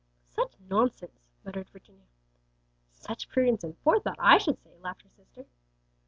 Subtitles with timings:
[0.29, 2.07] "Such nonsense!" muttered Virginia.
[2.89, 5.45] "Such prudence and forethought, I should say," laughed her sister.